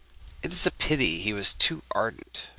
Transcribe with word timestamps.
'It 0.41 0.51
is 0.51 0.65
a 0.65 0.71
pity 0.71 1.21
he 1.21 1.31
was 1.31 1.53
too 1.53 1.83
ardent. 1.91 2.47